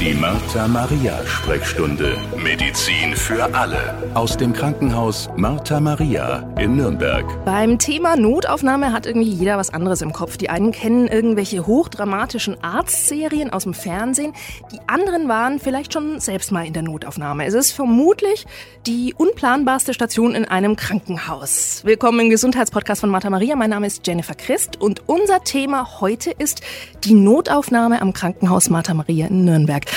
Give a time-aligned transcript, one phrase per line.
[0.00, 2.16] Die Martha Maria Sprechstunde.
[2.36, 4.00] Medizin für alle.
[4.14, 7.24] Aus dem Krankenhaus Martha Maria in Nürnberg.
[7.44, 10.36] Beim Thema Notaufnahme hat irgendwie jeder was anderes im Kopf.
[10.36, 14.34] Die einen kennen irgendwelche hochdramatischen Arztserien aus dem Fernsehen.
[14.70, 17.44] Die anderen waren vielleicht schon selbst mal in der Notaufnahme.
[17.44, 18.46] Es ist vermutlich
[18.86, 21.82] die unplanbarste Station in einem Krankenhaus.
[21.84, 23.56] Willkommen im Gesundheitspodcast von Martha Maria.
[23.56, 26.60] Mein Name ist Jennifer Christ und unser Thema heute ist
[27.02, 29.87] die Notaufnahme am Krankenhaus Martha Maria in Nürnberg.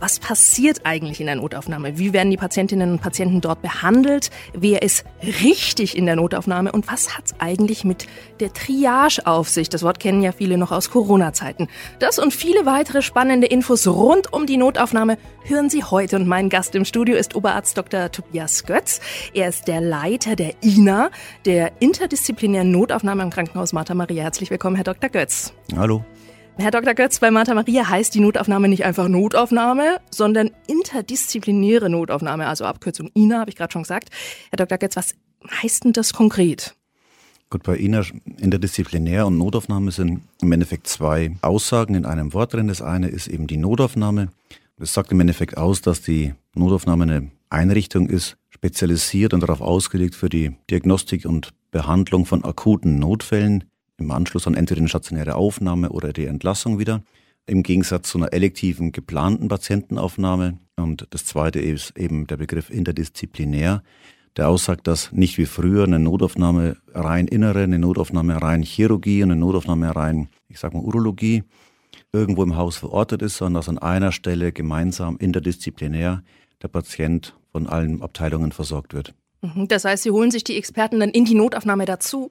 [0.00, 1.98] Was passiert eigentlich in der Notaufnahme?
[1.98, 4.30] Wie werden die Patientinnen und Patienten dort behandelt?
[4.54, 5.04] Wer ist
[5.42, 6.72] richtig in der Notaufnahme?
[6.72, 8.06] Und was hat es eigentlich mit
[8.40, 9.68] der Triage auf sich?
[9.68, 11.68] Das Wort kennen ja viele noch aus Corona-Zeiten.
[11.98, 16.16] Das und viele weitere spannende Infos rund um die Notaufnahme hören Sie heute.
[16.16, 18.10] Und mein Gast im Studio ist Oberarzt Dr.
[18.10, 19.00] Tobias Götz.
[19.34, 21.10] Er ist der Leiter der INA,
[21.44, 24.22] der interdisziplinären Notaufnahme im Krankenhaus Martha Maria.
[24.22, 25.10] Herzlich willkommen, Herr Dr.
[25.10, 25.52] Götz.
[25.76, 26.02] Hallo.
[26.60, 26.92] Herr Dr.
[26.92, 33.10] Götz, bei Martha Maria heißt die Notaufnahme nicht einfach Notaufnahme, sondern interdisziplinäre Notaufnahme, also Abkürzung
[33.14, 34.10] INA, habe ich gerade schon gesagt.
[34.50, 34.76] Herr Dr.
[34.76, 35.14] Götz, was
[35.62, 36.76] heißt denn das konkret?
[37.48, 38.04] Gut, bei INA
[38.36, 42.68] interdisziplinär und Notaufnahme sind im Endeffekt zwei Aussagen in einem Wort drin.
[42.68, 44.28] Das eine ist eben die Notaufnahme.
[44.76, 50.14] Das sagt im Endeffekt aus, dass die Notaufnahme eine Einrichtung ist, spezialisiert und darauf ausgelegt
[50.14, 53.64] für die Diagnostik und Behandlung von akuten Notfällen,
[54.00, 57.02] im Anschluss an entweder eine stationäre Aufnahme oder die Entlassung wieder.
[57.46, 60.58] Im Gegensatz zu einer elektiven geplanten Patientenaufnahme.
[60.76, 63.82] Und das zweite ist eben der Begriff interdisziplinär,
[64.36, 69.32] der aussagt, dass nicht wie früher eine Notaufnahme rein innere, eine Notaufnahme rein Chirurgie und
[69.32, 71.42] eine Notaufnahme rein, ich sag mal, Urologie
[72.12, 76.22] irgendwo im Haus verortet ist, sondern dass an einer Stelle gemeinsam interdisziplinär
[76.62, 79.14] der Patient von allen Abteilungen versorgt wird.
[79.42, 82.30] Mhm, das heißt, Sie holen sich die Experten dann in die Notaufnahme dazu?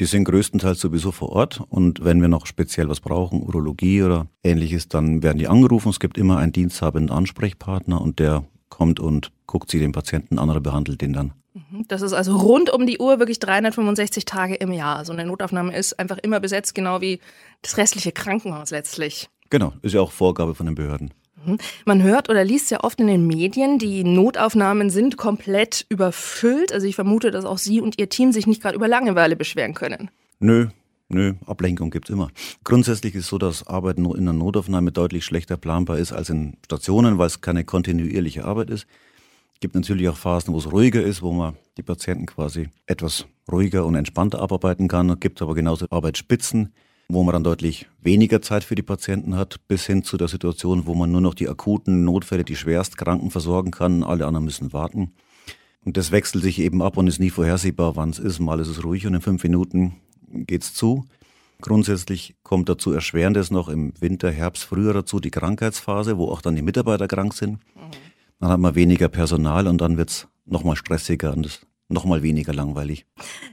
[0.00, 4.26] Die sind größtenteils sowieso vor Ort und wenn wir noch speziell was brauchen, Urologie oder
[4.42, 5.90] ähnliches, dann werden die angerufen.
[5.90, 10.50] Es gibt immer einen diensthabenden Ansprechpartner und der kommt und guckt sich den Patienten an
[10.50, 11.32] oder behandelt den dann.
[11.54, 11.84] Mhm.
[11.86, 14.96] Das ist also rund um die Uhr wirklich 365 Tage im Jahr.
[14.96, 17.20] Also eine Notaufnahme ist einfach immer besetzt, genau wie
[17.62, 19.28] das restliche Krankenhaus letztlich.
[19.50, 21.12] Genau, ist ja auch Vorgabe von den Behörden.
[21.44, 21.58] Mhm.
[21.84, 26.72] Man hört oder liest ja oft in den Medien, die Notaufnahmen sind komplett überfüllt.
[26.72, 29.74] Also ich vermute, dass auch Sie und Ihr Team sich nicht gerade über Langeweile beschweren
[29.74, 30.10] können.
[30.38, 30.68] Nö,
[31.08, 32.30] Nö, Ablenkung gibt's immer.
[32.64, 36.56] Grundsätzlich ist so, dass Arbeit nur in einer Notaufnahme deutlich schlechter planbar ist als in
[36.64, 38.86] Stationen, weil es keine kontinuierliche Arbeit ist.
[39.52, 43.26] Es gibt natürlich auch Phasen, wo es ruhiger ist, wo man die Patienten quasi etwas
[43.50, 45.10] ruhiger und entspannter abarbeiten kann.
[45.10, 46.72] Es gibt aber genauso Arbeitsspitzen,
[47.08, 50.86] wo man dann deutlich weniger Zeit für die Patienten hat, bis hin zu der Situation,
[50.86, 55.12] wo man nur noch die akuten Notfälle, die Schwerstkranken versorgen kann, alle anderen müssen warten.
[55.84, 58.40] Und das wechselt sich eben ab und ist nie vorhersehbar, wann es ist.
[58.40, 59.96] Mal ist es ruhig und in fünf Minuten
[60.30, 61.04] geht's zu.
[61.60, 66.56] Grundsätzlich kommt dazu Erschwerendes noch im Winter, Herbst, Frühjahr dazu, die Krankheitsphase, wo auch dann
[66.56, 67.58] die Mitarbeiter krank sind.
[68.40, 72.52] Dann hat man weniger Personal und dann wird's nochmal stressiger und das noch mal weniger
[72.52, 73.06] langweilig.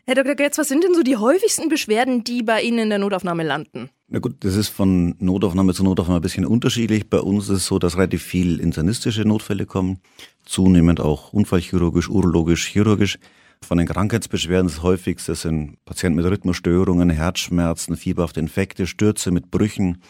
[0.06, 0.36] Herr Dr.
[0.36, 3.90] Götz, was sind denn so die häufigsten Beschwerden, die bei Ihnen in der Notaufnahme landen?
[4.10, 7.10] Na gut, das ist von Notaufnahme zu Notaufnahme ein bisschen unterschiedlich.
[7.10, 10.02] Bei uns ist es so, dass relativ viel internistische Notfälle kommen,
[10.46, 13.18] zunehmend auch unfallchirurgisch, urologisch, chirurgisch.
[13.64, 20.02] Von den Krankheitsbeschwerden das häufigste sind Patienten mit Rhythmusstörungen, Herzschmerzen, fieberhafte Infekte, Stürze mit Brüchen,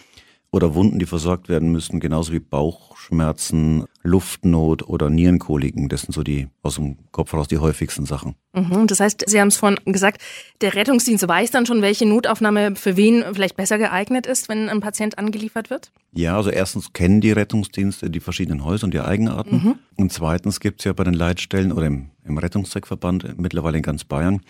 [0.53, 5.87] oder Wunden, die versorgt werden müssen, genauso wie Bauchschmerzen, Luftnot oder Nierenkoliken.
[5.87, 8.35] Das sind so die aus dem Kopf raus die häufigsten Sachen.
[8.53, 10.21] Mhm, das heißt, Sie haben es vorhin gesagt,
[10.59, 14.81] der Rettungsdienst weiß dann schon, welche Notaufnahme für wen vielleicht besser geeignet ist, wenn ein
[14.81, 15.93] Patient angeliefert wird?
[16.11, 19.55] Ja, also erstens kennen die Rettungsdienste die verschiedenen Häuser und die Eigenarten.
[19.55, 19.75] Mhm.
[19.95, 24.03] Und zweitens gibt es ja bei den Leitstellen oder im, im Rettungszweckverband mittlerweile in ganz
[24.03, 24.41] Bayern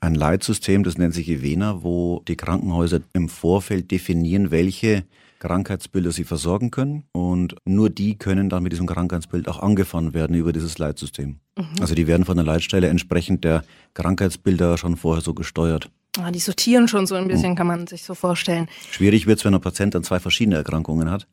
[0.00, 5.04] ein Leitsystem, das nennt sich EVENA, wo die Krankenhäuser im Vorfeld definieren, welche
[5.44, 7.04] Krankheitsbilder sie versorgen können.
[7.12, 11.40] Und nur die können dann mit diesem Krankheitsbild auch angefahren werden über dieses Leitsystem.
[11.58, 11.66] Mhm.
[11.80, 13.62] Also die werden von der Leitstelle entsprechend der
[13.92, 15.90] Krankheitsbilder schon vorher so gesteuert.
[16.18, 17.56] Ah, die sortieren schon so ein bisschen, mhm.
[17.56, 18.68] kann man sich so vorstellen.
[18.90, 21.26] Schwierig wird es, wenn ein Patient dann zwei verschiedene Erkrankungen hat.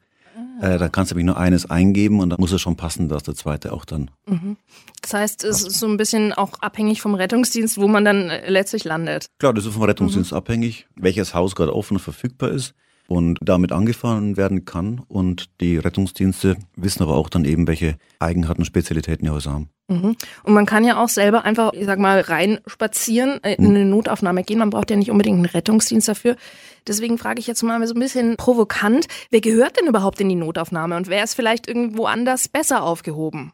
[0.60, 0.74] Ah.
[0.74, 3.24] Äh, da kannst du nämlich nur eines eingeben und dann muss es schon passen, dass
[3.24, 4.12] der zweite auch dann.
[4.26, 4.58] Mhm.
[5.02, 8.50] Das heißt, es ist so ein bisschen auch abhängig vom Rettungsdienst, wo man dann äh,
[8.50, 9.28] letztlich landet.
[9.40, 10.38] Klar, das ist vom Rettungsdienst mhm.
[10.38, 12.74] abhängig, welches Haus gerade offen und verfügbar ist
[13.12, 15.02] und damit angefahren werden kann.
[15.10, 19.70] Und die Rettungsdienste wissen aber auch dann eben, welche Eigenheiten, Spezialitäten die Häuser haben.
[19.90, 20.16] Mhm.
[20.44, 23.70] Und man kann ja auch selber einfach, ich sag mal, rein spazieren, äh, in mhm.
[23.76, 24.60] eine Notaufnahme gehen.
[24.60, 26.38] Man braucht ja nicht unbedingt einen Rettungsdienst dafür.
[26.88, 30.36] Deswegen frage ich jetzt mal so ein bisschen provokant, wer gehört denn überhaupt in die
[30.36, 33.52] Notaufnahme und wer ist vielleicht irgendwo anders besser aufgehoben?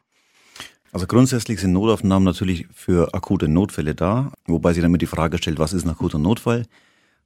[0.91, 5.57] Also grundsätzlich sind Notaufnahmen natürlich für akute Notfälle da, wobei sich damit die Frage stellt,
[5.57, 6.65] was ist ein akuter Notfall?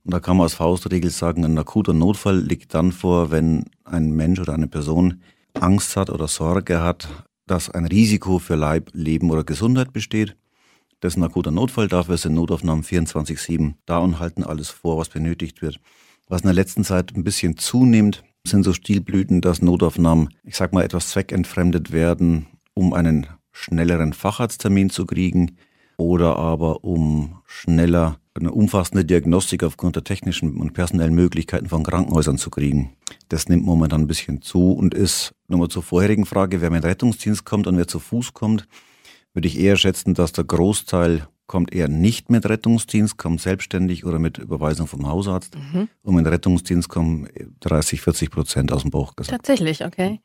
[0.03, 4.11] Und da kann man als Faustregel sagen, ein akuter Notfall liegt dann vor, wenn ein
[4.11, 5.21] Mensch oder eine Person
[5.53, 7.07] Angst hat oder Sorge hat,
[7.45, 10.35] dass ein Risiko für Leib, Leben oder Gesundheit besteht.
[11.01, 15.09] Das ist ein akuter Notfall, dafür sind Notaufnahmen 24-7 da und halten alles vor, was
[15.09, 15.79] benötigt wird.
[16.27, 20.73] Was in der letzten Zeit ein bisschen zunimmt, sind so Stilblüten, dass Notaufnahmen, ich sag
[20.73, 25.57] mal, etwas zweckentfremdet werden, um einen schnelleren Facharzttermin zu kriegen
[25.97, 32.37] oder aber um schneller eine umfassende Diagnostik aufgrund der technischen und personellen Möglichkeiten von Krankenhäusern
[32.37, 32.95] zu kriegen.
[33.29, 37.45] Das nimmt momentan ein bisschen zu und ist, nochmal zur vorherigen Frage, wer mit Rettungsdienst
[37.45, 38.67] kommt und wer zu Fuß kommt,
[39.33, 44.19] würde ich eher schätzen, dass der Großteil kommt eher nicht mit Rettungsdienst, kommt selbstständig oder
[44.19, 45.55] mit Überweisung vom Hausarzt.
[45.55, 45.89] Mhm.
[46.01, 47.27] Und mit Rettungsdienst kommen
[47.59, 49.35] 30, 40 Prozent aus dem Bauch gesagt.
[49.35, 50.21] Tatsächlich, okay.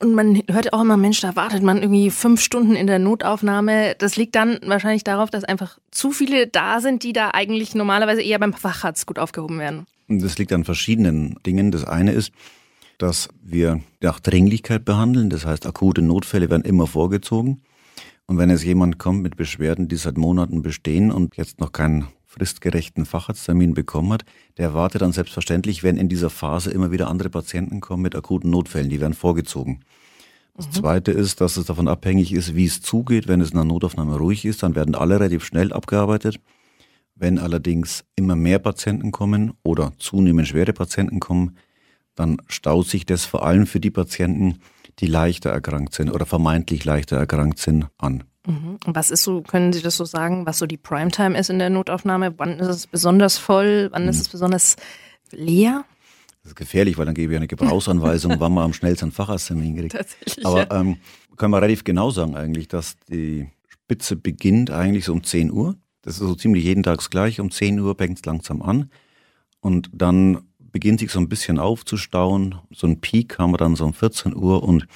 [0.00, 3.96] Und man hört auch immer, Mensch, da wartet man irgendwie fünf Stunden in der Notaufnahme.
[3.98, 8.22] Das liegt dann wahrscheinlich darauf, dass einfach zu viele da sind, die da eigentlich normalerweise
[8.22, 9.86] eher beim Facharzt gut aufgehoben werden.
[10.08, 11.70] Das liegt an verschiedenen Dingen.
[11.70, 12.32] Das eine ist,
[12.98, 15.30] dass wir nach Dringlichkeit behandeln.
[15.30, 17.62] Das heißt, akute Notfälle werden immer vorgezogen.
[18.26, 22.08] Und wenn jetzt jemand kommt mit Beschwerden, die seit Monaten bestehen und jetzt noch keinen
[22.28, 24.24] fristgerechten Facharzttermin bekommen hat,
[24.58, 28.50] der erwartet dann selbstverständlich, wenn in dieser Phase immer wieder andere Patienten kommen mit akuten
[28.50, 29.80] Notfällen, die werden vorgezogen.
[30.54, 30.72] Das mhm.
[30.72, 33.28] Zweite ist, dass es davon abhängig ist, wie es zugeht.
[33.28, 36.38] Wenn es in der Notaufnahme ruhig ist, dann werden alle relativ schnell abgearbeitet.
[37.14, 41.56] Wenn allerdings immer mehr Patienten kommen oder zunehmend schwere Patienten kommen,
[42.14, 44.58] dann staut sich das vor allem für die Patienten,
[44.98, 48.24] die leichter erkrankt sind oder vermeintlich leichter erkrankt sind, an.
[48.48, 48.78] Mhm.
[48.86, 51.68] Was ist so, können Sie das so sagen, was so die Primetime ist in der
[51.68, 52.34] Notaufnahme?
[52.38, 53.90] Wann ist es besonders voll?
[53.92, 54.22] Wann ist mhm.
[54.22, 54.76] es besonders
[55.30, 55.84] leer?
[56.42, 59.92] Das ist gefährlich, weil dann gebe ich eine Gebrauchsanweisung, wann man am schnellsten Facharzttermin kriegt.
[59.92, 60.46] Tatsächlich.
[60.46, 60.80] Aber ja.
[60.80, 60.96] ähm,
[61.36, 65.76] können wir relativ genau sagen eigentlich, dass die Spitze beginnt eigentlich so um 10 Uhr.
[66.00, 67.40] Das ist so ziemlich jeden Tag gleich.
[67.40, 68.90] Um 10 Uhr fängt es langsam an.
[69.60, 72.54] Und dann beginnt sich so ein bisschen aufzustauen.
[72.70, 74.86] So ein Peak haben wir dann so um 14 Uhr und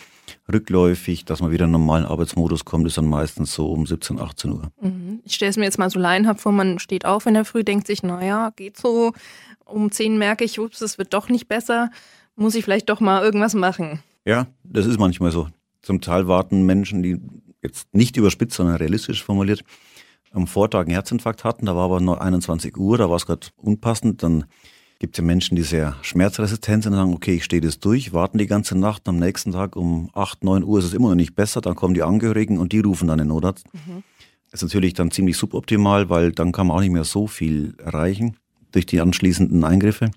[0.53, 4.19] rückläufig, dass man wieder in den normalen Arbeitsmodus kommt, ist dann meistens so um 17,
[4.19, 4.73] 18 Uhr.
[4.81, 5.21] Mhm.
[5.25, 7.65] Ich stelle es mir jetzt mal so laienhaft vor, man steht auf in der Früh,
[7.65, 9.13] denkt sich, naja, geht so,
[9.65, 11.91] um 10 merke ich, ups, es wird doch nicht besser,
[12.37, 14.03] muss ich vielleicht doch mal irgendwas machen.
[14.25, 15.49] Ja, das ist manchmal so.
[15.83, 17.21] Zum Teil warten Menschen, die
[17.63, 19.65] jetzt nicht überspitzt, sondern realistisch formuliert,
[20.33, 23.49] am Vortag einen Herzinfarkt hatten, da war aber nur 21 Uhr, da war es gerade
[23.57, 24.47] unpassend, dann
[25.03, 28.39] gibt ja Menschen, die sehr schmerzresistent sind und sagen, okay, ich stehe das durch, warten
[28.39, 31.35] die ganze Nacht, am nächsten Tag um 8, 9 Uhr ist es immer noch nicht
[31.35, 33.67] besser, dann kommen die Angehörigen und die rufen dann den Notarzt.
[33.75, 34.05] Mhm.
[34.53, 37.75] Das ist natürlich dann ziemlich suboptimal, weil dann kann man auch nicht mehr so viel
[37.85, 38.37] erreichen
[38.71, 40.13] durch die anschließenden Eingriffe.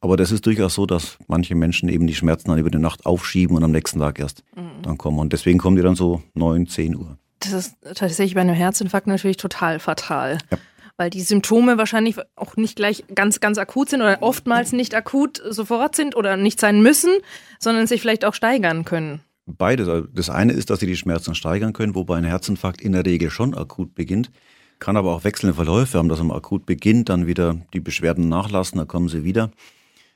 [0.00, 3.06] Aber das ist durchaus so, dass manche Menschen eben die Schmerzen dann über die Nacht
[3.06, 4.82] aufschieben und am nächsten Tag erst mhm.
[4.82, 5.18] dann kommen.
[5.18, 7.18] Und deswegen kommen die dann so 9, 10 Uhr.
[7.40, 10.38] Das ist tatsächlich bei einem Herzinfarkt natürlich total fatal.
[10.52, 10.58] Ja
[10.96, 15.42] weil die Symptome wahrscheinlich auch nicht gleich ganz, ganz akut sind oder oftmals nicht akut
[15.48, 17.10] sofort sind oder nicht sein müssen,
[17.58, 19.20] sondern sich vielleicht auch steigern können.
[19.46, 19.88] Beides.
[19.88, 23.06] Also das eine ist, dass sie die Schmerzen steigern können, wobei ein Herzinfarkt in der
[23.06, 24.30] Regel schon akut beginnt.
[24.78, 28.78] Kann aber auch wechselnde Verläufe haben, dass man akut beginnt, dann wieder die Beschwerden nachlassen,
[28.78, 29.50] dann kommen sie wieder.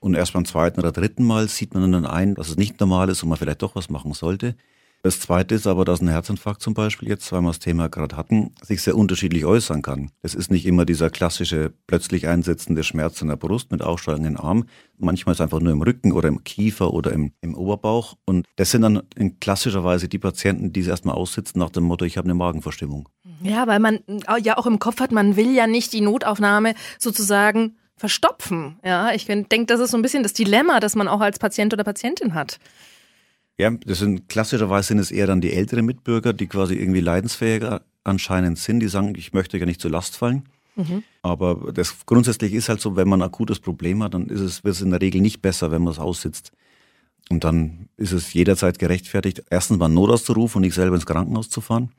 [0.00, 3.08] Und erst beim zweiten oder dritten Mal sieht man dann ein, dass es nicht normal
[3.08, 4.56] ist und man vielleicht doch was machen sollte.
[5.02, 8.18] Das Zweite ist aber, dass ein Herzinfarkt zum Beispiel jetzt, weil wir das Thema gerade
[8.18, 10.10] hatten, sich sehr unterschiedlich äußern kann.
[10.20, 14.66] Es ist nicht immer dieser klassische plötzlich einsetzende Schmerz in der Brust mit aufsteigenden Arm.
[14.98, 18.18] Manchmal ist es einfach nur im Rücken oder im Kiefer oder im, im Oberbauch.
[18.26, 21.84] Und das sind dann in klassischer Weise die Patienten, die es erstmal aussitzen nach dem
[21.84, 23.08] Motto, ich habe eine Magenverstimmung.
[23.42, 24.00] Ja, weil man
[24.42, 28.78] ja auch im Kopf hat, man will ja nicht die Notaufnahme sozusagen verstopfen.
[28.84, 31.72] Ja, ich denke, das ist so ein bisschen das Dilemma, das man auch als Patient
[31.72, 32.58] oder Patientin hat.
[33.60, 37.82] Ja, das sind klassischerweise sind es eher dann die älteren Mitbürger, die quasi irgendwie leidensfähiger
[38.04, 40.44] anscheinend sind, die sagen, ich möchte ja nicht zur Last fallen.
[40.76, 41.02] Mhm.
[41.20, 44.64] Aber das grundsätzlich ist halt so, wenn man ein akutes Problem hat, dann ist es,
[44.64, 46.52] wird es in der Regel nicht besser, wenn man es aussitzt.
[47.28, 50.94] Und dann ist es jederzeit gerechtfertigt, erstens mal einen Notarzt zu rufen und nicht selber
[50.94, 51.90] ins Krankenhaus zu fahren.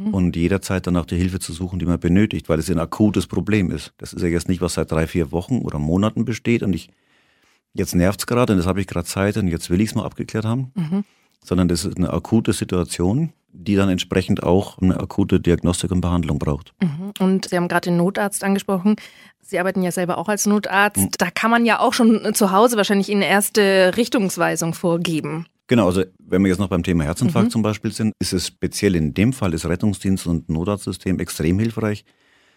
[0.00, 0.12] Mhm.
[0.12, 3.28] Und jederzeit dann auch die Hilfe zu suchen, die man benötigt, weil es ein akutes
[3.28, 3.92] Problem ist.
[3.98, 6.90] Das ist ja jetzt nicht, was seit drei, vier Wochen oder Monaten besteht und ich
[7.74, 9.94] jetzt nervt es gerade und das habe ich gerade Zeit und jetzt will ich es
[9.94, 11.04] mal abgeklärt haben, mhm.
[11.44, 16.38] sondern das ist eine akute Situation, die dann entsprechend auch eine akute Diagnostik und Behandlung
[16.38, 16.72] braucht.
[16.82, 17.12] Mhm.
[17.18, 18.96] Und Sie haben gerade den Notarzt angesprochen.
[19.42, 20.98] Sie arbeiten ja selber auch als Notarzt.
[20.98, 21.10] Mhm.
[21.18, 25.46] Da kann man ja auch schon zu Hause wahrscheinlich eine erste Richtungsweisung vorgeben.
[25.66, 27.52] Genau, also wenn wir jetzt noch beim Thema Herzinfarkt mhm.
[27.52, 32.04] zum Beispiel sind, ist es speziell in dem Fall das Rettungsdienst und Notarztsystem extrem hilfreich,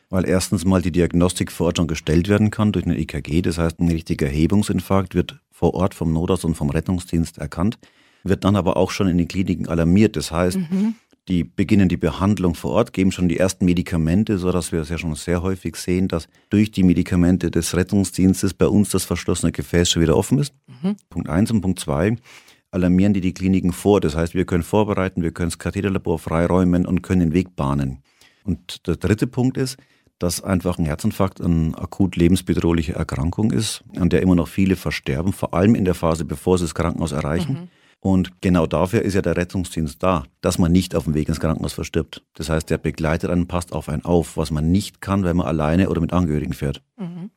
[0.09, 3.41] weil erstens mal die Diagnostik vor Ort schon gestellt werden kann durch eine EKG.
[3.41, 7.77] Das heißt, ein richtiger Erhebungsinfarkt wird vor Ort vom Notarzt und vom Rettungsdienst erkannt,
[8.23, 10.15] wird dann aber auch schon in den Kliniken alarmiert.
[10.15, 10.95] Das heißt, mhm.
[11.29, 14.89] die beginnen die Behandlung vor Ort, geben schon die ersten Medikamente, so dass wir es
[14.89, 19.51] ja schon sehr häufig sehen, dass durch die Medikamente des Rettungsdienstes bei uns das verschlossene
[19.51, 20.53] Gefäß schon wieder offen ist.
[20.67, 20.95] Mhm.
[21.09, 22.17] Punkt eins und Punkt zwei.
[22.71, 24.01] alarmieren die die Kliniken vor.
[24.01, 28.03] Das heißt, wir können vorbereiten, wir können das Katheterlabor freiräumen und können den Weg bahnen.
[28.43, 29.77] Und der dritte Punkt ist,
[30.23, 35.33] dass einfach ein Herzinfarkt eine akut lebensbedrohliche Erkrankung ist, an der immer noch viele versterben,
[35.33, 37.53] vor allem in der Phase, bevor sie das Krankenhaus erreichen.
[37.53, 37.67] Mhm.
[37.99, 41.39] Und genau dafür ist ja der Rettungsdienst da, dass man nicht auf dem Weg ins
[41.39, 42.23] Krankenhaus verstirbt.
[42.33, 45.47] Das heißt, der begleitet einen, passt auf einen auf, was man nicht kann, wenn man
[45.47, 46.81] alleine oder mit Angehörigen fährt.
[46.97, 47.29] Mhm.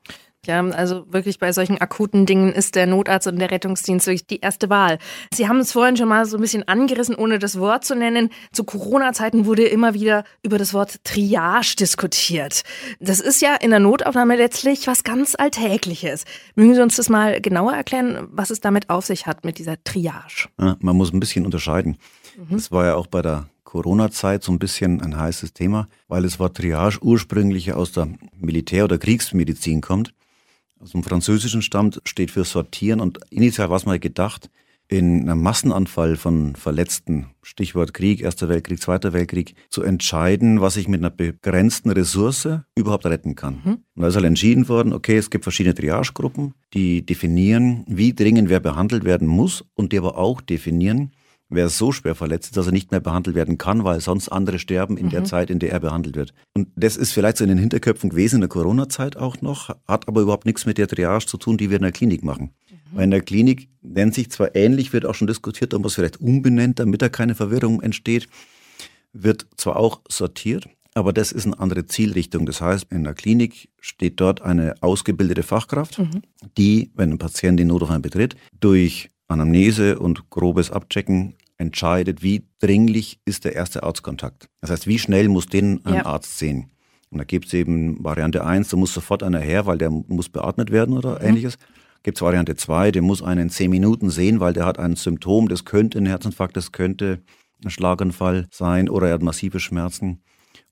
[0.46, 4.40] Ja, also wirklich bei solchen akuten Dingen ist der Notarzt und der Rettungsdienst wirklich die
[4.40, 4.98] erste Wahl.
[5.34, 8.30] Sie haben es vorhin schon mal so ein bisschen angerissen, ohne das Wort zu nennen.
[8.52, 12.62] Zu Corona-Zeiten wurde immer wieder über das Wort Triage diskutiert.
[13.00, 16.24] Das ist ja in der Notaufnahme letztlich was ganz Alltägliches.
[16.54, 19.82] Mögen Sie uns das mal genauer erklären, was es damit auf sich hat mit dieser
[19.82, 20.48] Triage?
[20.60, 21.96] Ja, man muss ein bisschen unterscheiden.
[22.36, 22.54] Mhm.
[22.54, 26.38] Das war ja auch bei der Corona-Zeit so ein bisschen ein heißes Thema, weil das
[26.38, 30.14] Wort Triage ursprünglich aus der Militär- oder Kriegsmedizin kommt
[30.80, 34.50] aus dem Französischen stammt, steht für sortieren und initial war es mal gedacht,
[34.88, 40.86] in einem Massenanfall von Verletzten, Stichwort Krieg, Erster Weltkrieg, Zweiter Weltkrieg, zu entscheiden, was ich
[40.86, 43.60] mit einer begrenzten Ressource überhaupt retten kann.
[43.64, 43.72] Mhm.
[43.94, 48.48] Und da ist halt entschieden worden, okay, es gibt verschiedene Triagegruppen, die definieren, wie dringend
[48.48, 51.12] wer behandelt werden muss und die aber auch definieren,
[51.48, 54.58] wer so schwer verletzt ist, dass er nicht mehr behandelt werden kann, weil sonst andere
[54.58, 55.10] sterben in mhm.
[55.10, 56.34] der Zeit, in der er behandelt wird.
[56.54, 60.08] Und das ist vielleicht so in den Hinterköpfen gewesen in der Corona-Zeit auch noch, hat
[60.08, 62.50] aber überhaupt nichts mit der Triage zu tun, die wir in der Klinik machen.
[62.70, 62.96] Mhm.
[62.96, 65.94] Weil in der Klinik nennt sich zwar ähnlich, wird auch schon diskutiert, ob man es
[65.94, 68.28] vielleicht umbenennt, damit da keine Verwirrung entsteht,
[69.12, 72.46] wird zwar auch sortiert, aber das ist eine andere Zielrichtung.
[72.46, 76.22] Das heißt, in der Klinik steht dort eine ausgebildete Fachkraft, mhm.
[76.56, 83.20] die, wenn ein Patient den Notaufnahme betritt, durch Anamnese und grobes Abchecken entscheidet, wie dringlich
[83.24, 84.48] ist der erste Arztkontakt.
[84.60, 86.06] Das heißt, wie schnell muss den ein ja.
[86.06, 86.70] Arzt sehen.
[87.10, 90.28] Und da gibt es eben Variante 1, da muss sofort einer her, weil der muss
[90.28, 91.28] beatmet werden oder mhm.
[91.28, 91.58] ähnliches.
[92.02, 94.96] Gibt es Variante 2, der muss einen in 10 Minuten sehen, weil der hat ein
[94.96, 97.20] Symptom, das könnte ein Herzinfarkt, das könnte
[97.64, 100.22] ein Schlaganfall sein oder er hat massive Schmerzen.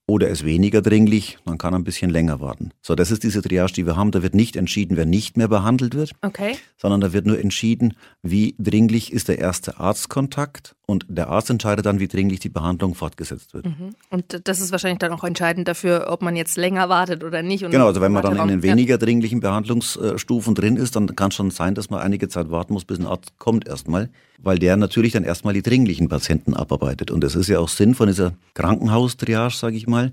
[0.06, 2.72] Oder ist weniger dringlich, man kann ein bisschen länger warten.
[2.82, 4.10] So, das ist diese Triage, die wir haben.
[4.10, 6.56] Da wird nicht entschieden, wer nicht mehr behandelt wird, okay.
[6.76, 11.86] sondern da wird nur entschieden, wie dringlich ist der erste Arztkontakt und der Arzt entscheidet
[11.86, 13.66] dann, wie dringlich die Behandlung fortgesetzt wird.
[13.66, 13.94] Mhm.
[14.10, 17.68] Und das ist wahrscheinlich dann auch entscheidend dafür, ob man jetzt länger wartet oder nicht.
[17.70, 21.36] genau, also wenn man dann in den weniger dringlichen Behandlungsstufen drin ist, dann kann es
[21.36, 24.76] schon sein, dass man einige Zeit warten muss, bis ein Arzt kommt erstmal, weil der
[24.76, 27.10] natürlich dann erstmal die dringlichen Patienten abarbeitet.
[27.10, 30.12] Und das ist ja auch Sinn von dieser Krankenhaustriage, sage ich mal,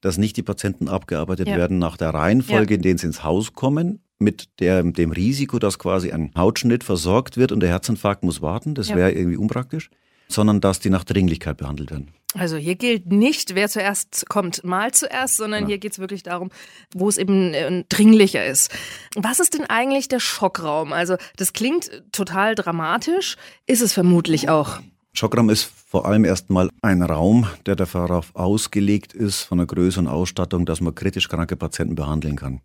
[0.00, 1.56] dass nicht die Patienten abgearbeitet ja.
[1.56, 2.76] werden nach der Reihenfolge, ja.
[2.76, 7.36] in denen sie ins Haus kommen, mit der, dem Risiko, dass quasi ein Hautschnitt versorgt
[7.36, 8.74] wird und der Herzinfarkt muss warten.
[8.74, 8.96] Das ja.
[8.96, 9.90] wäre irgendwie unpraktisch
[10.28, 12.12] sondern dass die nach Dringlichkeit behandelt werden.
[12.34, 15.68] Also hier gilt nicht, wer zuerst kommt, mal zuerst, sondern ja.
[15.68, 16.50] hier geht es wirklich darum,
[16.92, 18.70] wo es eben äh, dringlicher ist.
[19.16, 20.92] Was ist denn eigentlich der Schockraum?
[20.92, 24.78] Also das klingt total dramatisch, ist es vermutlich auch.
[25.14, 30.06] Schockraum ist vor allem erstmal ein Raum, der darauf ausgelegt ist, von der Größe und
[30.06, 32.60] Ausstattung, dass man kritisch kranke Patienten behandeln kann.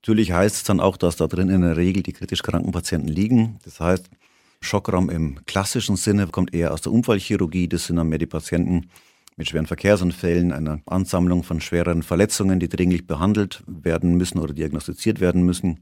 [0.00, 3.08] Natürlich heißt es dann auch, dass da drin in der Regel die kritisch kranken Patienten
[3.08, 3.58] liegen.
[3.64, 4.08] Das heißt,
[4.60, 7.68] Schockraum im klassischen Sinne kommt eher aus der Unfallchirurgie.
[7.68, 8.90] Das sind dann mehr die Patienten
[9.36, 15.20] mit schweren Verkehrsunfällen, einer Ansammlung von schweren Verletzungen, die dringlich behandelt werden müssen oder diagnostiziert
[15.20, 15.80] werden müssen.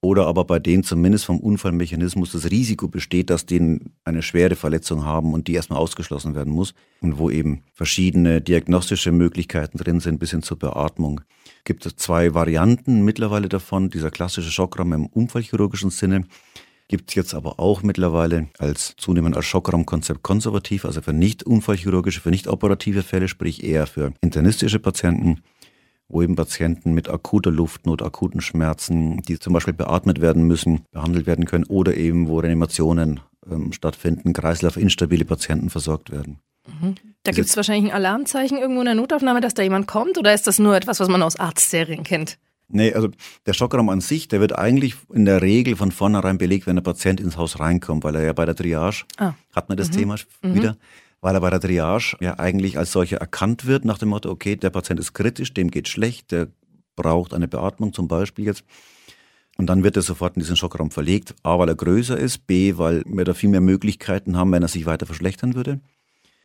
[0.00, 5.04] Oder aber bei denen zumindest vom Unfallmechanismus das Risiko besteht, dass denen eine schwere Verletzung
[5.06, 6.74] haben und die erstmal ausgeschlossen werden muss.
[7.00, 11.22] Und wo eben verschiedene diagnostische Möglichkeiten drin sind, bis hin zur Beatmung.
[11.64, 13.88] Gibt es zwei Varianten mittlerweile davon.
[13.88, 16.26] Dieser klassische Schockraum im unfallchirurgischen Sinne
[16.88, 22.20] gibt es jetzt aber auch mittlerweile als zunehmend als Schockraumkonzept konservativ, also für nicht unfallchirurgische,
[22.20, 25.40] für nicht operative Fälle, sprich eher für internistische Patienten,
[26.08, 31.26] wo eben Patienten mit akuter Luftnot, akuten Schmerzen, die zum Beispiel beatmet werden müssen, behandelt
[31.26, 36.38] werden können oder eben wo Reanimationen ähm, stattfinden, kreislaufinstabile Patienten versorgt werden.
[36.66, 36.94] Mhm.
[37.22, 40.34] Da gibt es wahrscheinlich ein Alarmzeichen irgendwo in der Notaufnahme, dass da jemand kommt oder
[40.34, 42.38] ist das nur etwas, was man aus Arztserien kennt?
[42.68, 43.08] Nee, also
[43.46, 46.82] der Schockraum an sich, der wird eigentlich in der Regel von vornherein belegt, wenn der
[46.82, 49.34] Patient ins Haus reinkommt, weil er ja bei der Triage, ah.
[49.54, 49.92] hat man das mhm.
[49.92, 50.54] Thema mhm.
[50.54, 50.76] wieder,
[51.20, 54.56] weil er bei der Triage ja eigentlich als solcher erkannt wird, nach dem Motto, okay,
[54.56, 56.48] der Patient ist kritisch, dem geht schlecht, der
[56.96, 58.64] braucht eine Beatmung zum Beispiel jetzt.
[59.56, 61.34] Und dann wird er sofort in diesen Schockraum verlegt.
[61.44, 64.68] A, weil er größer ist, B, weil wir da viel mehr Möglichkeiten haben, wenn er
[64.68, 65.80] sich weiter verschlechtern würde.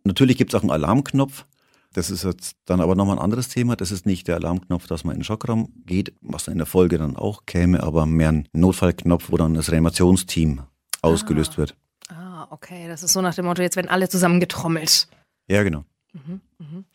[0.03, 1.45] Natürlich gibt es auch einen Alarmknopf.
[1.93, 3.75] Das ist jetzt dann aber nochmal ein anderes Thema.
[3.75, 6.97] Das ist nicht der Alarmknopf, dass man in den Schockraum geht, was in der Folge
[6.97, 10.61] dann auch käme, aber mehr ein Notfallknopf, wo dann das Reanimationsteam
[11.01, 11.57] ausgelöst ah.
[11.57, 11.75] wird.
[12.09, 12.87] Ah, okay.
[12.87, 15.07] Das ist so nach dem Motto, jetzt werden alle zusammen getrommelt.
[15.47, 15.83] Ja, genau.
[16.13, 16.85] Mhm, mhm.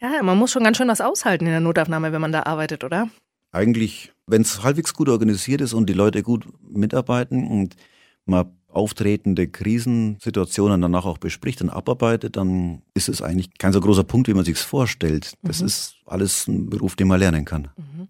[0.00, 2.84] Ja, man muss schon ganz schön was aushalten in der Notaufnahme, wenn man da arbeitet,
[2.84, 3.08] oder?
[3.52, 7.76] Eigentlich, wenn es halbwegs gut organisiert ist und die Leute gut mitarbeiten und
[8.26, 14.04] man auftretende Krisensituationen danach auch bespricht und abarbeitet, dann ist es eigentlich kein so großer
[14.04, 15.34] Punkt, wie man sich vorstellt.
[15.42, 15.66] Das mhm.
[15.66, 17.68] ist alles ein Beruf, den man lernen kann.
[17.76, 18.08] Mhm.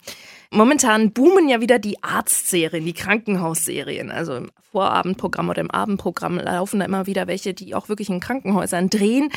[0.54, 4.12] Momentan boomen ja wieder die Arztserien, die Krankenhausserien.
[4.12, 8.20] Also im Vorabendprogramm oder im Abendprogramm laufen da immer wieder welche, die auch wirklich in
[8.20, 9.30] Krankenhäusern drehen.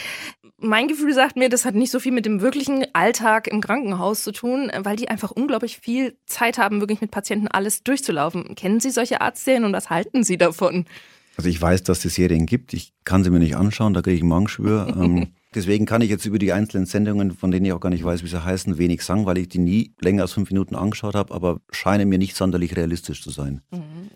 [0.60, 4.24] Mein Gefühl sagt mir, das hat nicht so viel mit dem wirklichen Alltag im Krankenhaus
[4.24, 8.54] zu tun, weil die einfach unglaublich viel Zeit haben, wirklich mit Patienten alles durchzulaufen.
[8.54, 10.86] Kennen Sie solche Arztserien und was halten Sie davon?
[11.38, 12.74] Also ich weiß, dass es Serien gibt.
[12.74, 14.96] Ich kann sie mir nicht anschauen, da kriege ich Magenschwür.
[15.00, 18.04] ähm, Deswegen kann ich jetzt über die einzelnen Sendungen, von denen ich auch gar nicht
[18.04, 21.16] weiß, wie sie heißen, wenig sagen, weil ich die nie länger als fünf Minuten angeschaut
[21.16, 23.62] habe, aber scheinen mir nicht sonderlich realistisch zu sein.
[23.72, 24.12] Mhm.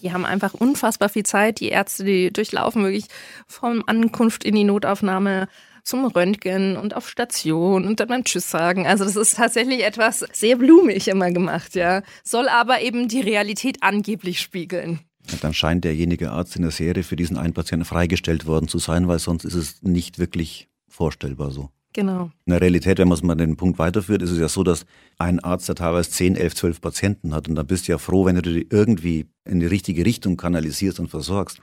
[0.00, 1.60] Die haben einfach unfassbar viel Zeit.
[1.60, 3.06] Die Ärzte, die durchlaufen wirklich
[3.46, 5.48] von Ankunft in die Notaufnahme
[5.82, 8.86] zum Röntgen und auf Station und dann beim Tschüss sagen.
[8.86, 12.02] Also das ist tatsächlich etwas sehr blumig immer gemacht, ja.
[12.24, 15.00] Soll aber eben die Realität angeblich spiegeln.
[15.40, 19.08] Dann scheint derjenige Arzt in der Serie für diesen einen Patienten freigestellt worden zu sein,
[19.08, 21.70] weil sonst ist es nicht wirklich vorstellbar so.
[21.92, 22.30] Genau.
[22.44, 24.84] In der Realität, wenn man es mal den Punkt weiterführt, ist es ja so, dass
[25.18, 28.26] ein Arzt da teilweise 10, 11, 12 Patienten hat und da bist du ja froh,
[28.26, 31.60] wenn du die irgendwie in die richtige Richtung kanalisierst und versorgst.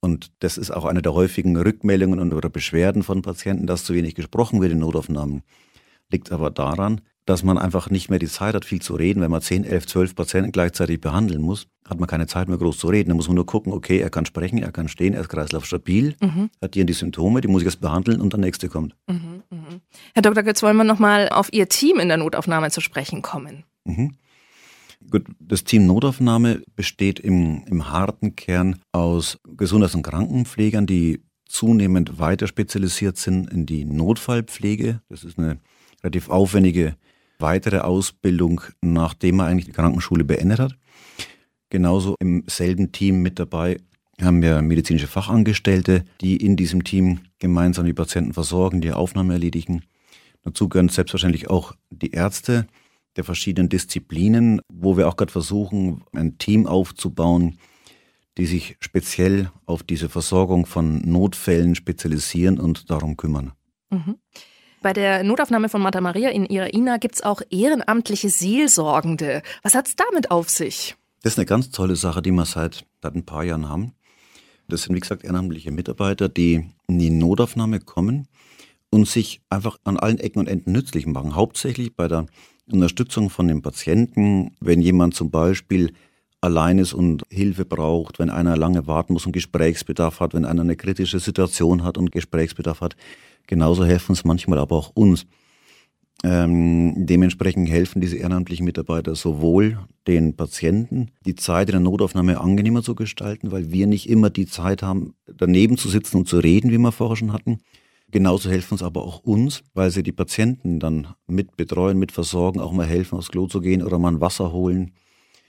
[0.00, 3.94] Und das ist auch eine der häufigen Rückmeldungen und oder Beschwerden von Patienten, dass zu
[3.94, 5.42] wenig gesprochen wird in Notaufnahmen.
[6.10, 9.20] Liegt aber daran, dass man einfach nicht mehr die Zeit hat, viel zu reden.
[9.20, 12.78] Wenn man 10, 11, 12 Patienten gleichzeitig behandeln muss, hat man keine Zeit mehr groß
[12.78, 13.10] zu reden.
[13.10, 16.14] Da muss man nur gucken, okay, er kann sprechen, er kann stehen, er ist kreislaufstabil,
[16.20, 16.50] mhm.
[16.62, 18.94] hat und die Symptome, die muss ich jetzt behandeln und der nächste kommt.
[19.08, 19.80] Mhm, mh.
[20.14, 20.44] Herr Dr.
[20.44, 23.64] Götz, wollen wir nochmal auf Ihr Team in der Notaufnahme zu sprechen kommen?
[23.84, 24.14] Mhm.
[25.10, 32.18] Gut, das Team Notaufnahme besteht im, im harten Kern aus Gesundheits- und Krankenpflegern, die zunehmend
[32.18, 35.00] weiter spezialisiert sind in die Notfallpflege.
[35.08, 35.58] Das ist eine
[36.02, 36.96] relativ aufwendige
[37.38, 40.76] weitere Ausbildung, nachdem er eigentlich die Krankenschule beendet hat.
[41.70, 43.78] Genauso im selben Team mit dabei
[44.20, 49.82] haben wir medizinische Fachangestellte, die in diesem Team gemeinsam die Patienten versorgen, die Aufnahme erledigen.
[50.42, 52.66] Dazu gehören selbstverständlich auch die Ärzte
[53.16, 57.58] der verschiedenen Disziplinen, wo wir auch gerade versuchen, ein Team aufzubauen,
[58.38, 63.52] die sich speziell auf diese Versorgung von Notfällen spezialisieren und darum kümmern.
[63.90, 64.16] Mhm.
[64.86, 69.42] Bei der Notaufnahme von Martha Maria in Iraina gibt es auch ehrenamtliche Seelsorgende.
[69.64, 70.94] Was hat es damit auf sich?
[71.24, 73.94] Das ist eine ganz tolle Sache, die wir seit, seit ein paar Jahren haben.
[74.68, 78.28] Das sind, wie gesagt, ehrenamtliche Mitarbeiter, die in die Notaufnahme kommen
[78.90, 81.34] und sich einfach an allen Ecken und Enden nützlich machen.
[81.34, 82.26] Hauptsächlich bei der
[82.70, 85.94] Unterstützung von den Patienten, wenn jemand zum Beispiel
[86.40, 90.62] allein ist und Hilfe braucht, wenn einer lange warten muss und Gesprächsbedarf hat, wenn einer
[90.62, 92.94] eine kritische Situation hat und Gesprächsbedarf hat.
[93.46, 95.26] Genauso helfen es manchmal aber auch uns.
[96.24, 102.82] Ähm, dementsprechend helfen diese ehrenamtlichen Mitarbeiter sowohl den Patienten, die Zeit in der Notaufnahme angenehmer
[102.82, 106.70] zu gestalten, weil wir nicht immer die Zeit haben, daneben zu sitzen und zu reden,
[106.70, 107.58] wie wir vorher schon hatten.
[108.10, 112.60] Genauso helfen es aber auch uns, weil sie die Patienten dann mit betreuen, mit versorgen,
[112.60, 114.92] auch mal helfen, aufs Klo zu gehen oder mal ein Wasser holen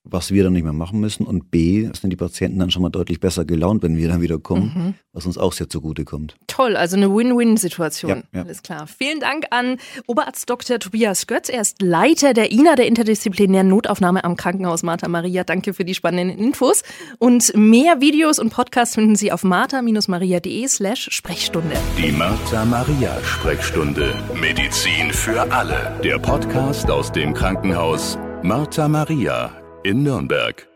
[0.04, 1.26] was wir dann nicht mehr machen müssen.
[1.26, 4.38] Und B, sind die Patienten dann schon mal deutlich besser gelaunt, wenn wir dann wieder
[4.38, 4.94] kommen, mhm.
[5.12, 6.36] was uns auch sehr zugute kommt.
[6.46, 8.10] Toll, also eine Win-Win-Situation.
[8.10, 8.42] Ja, ja.
[8.42, 8.86] Alles klar.
[8.86, 10.78] Vielen Dank an Oberarzt Dr.
[10.78, 11.48] Tobias Götz.
[11.48, 15.44] Er ist Leiter der INA, der interdisziplinären Notaufnahme am Krankenhaus Martha Maria.
[15.44, 16.82] Danke für die spannenden Infos.
[17.18, 21.76] Und mehr Videos und Podcasts finden Sie auf martha-maria.de slash Sprechstunde.
[21.98, 24.14] Die Martha Maria Sprechstunde.
[24.40, 25.98] Medizin für alle.
[26.02, 30.66] Der Podcast aus dem Krankenhaus Martha Maria in Nürnberg.